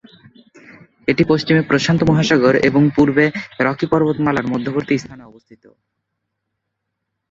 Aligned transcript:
এটি 1.07 1.23
পশ্চিমে 1.27 1.61
প্রশান্ত 1.61 2.01
মহাসাগর 2.09 2.53
এবং 2.63 2.81
পূর্বে 2.95 3.25
রকি 3.59 3.85
পর্বতমালার 3.85 4.51
মধ্যবর্তী 4.53 4.93
স্থানে 4.97 5.23
অবস্থিত। 5.23 5.63